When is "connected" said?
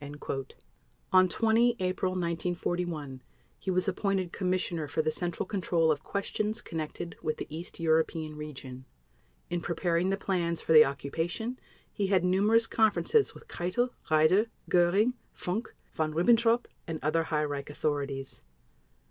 6.59-7.15